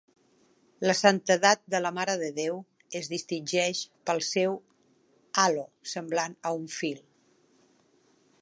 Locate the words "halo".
5.45-5.71